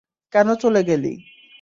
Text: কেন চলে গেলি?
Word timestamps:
কেন 0.33 0.47
চলে 0.61 0.81
গেলি? 0.83 1.13